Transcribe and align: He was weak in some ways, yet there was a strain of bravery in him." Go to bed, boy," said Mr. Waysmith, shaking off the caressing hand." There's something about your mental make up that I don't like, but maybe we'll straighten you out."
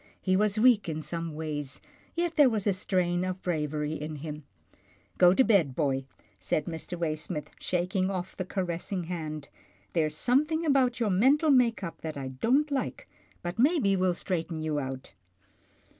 He 0.19 0.35
was 0.35 0.59
weak 0.59 0.89
in 0.89 0.99
some 0.99 1.35
ways, 1.35 1.79
yet 2.15 2.35
there 2.35 2.49
was 2.49 2.65
a 2.65 2.73
strain 2.73 3.23
of 3.23 3.43
bravery 3.43 3.93
in 3.93 4.15
him." 4.15 4.45
Go 5.19 5.35
to 5.35 5.43
bed, 5.43 5.75
boy," 5.75 6.05
said 6.39 6.65
Mr. 6.65 6.97
Waysmith, 6.97 7.49
shaking 7.59 8.09
off 8.09 8.35
the 8.35 8.43
caressing 8.43 9.03
hand." 9.03 9.49
There's 9.93 10.15
something 10.17 10.65
about 10.65 10.99
your 10.99 11.11
mental 11.11 11.51
make 11.51 11.83
up 11.83 12.01
that 12.01 12.17
I 12.17 12.29
don't 12.29 12.71
like, 12.71 13.05
but 13.43 13.59
maybe 13.59 13.95
we'll 13.95 14.15
straighten 14.15 14.59
you 14.59 14.79
out." 14.79 15.13